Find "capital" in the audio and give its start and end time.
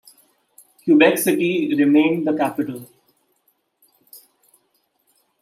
2.35-2.87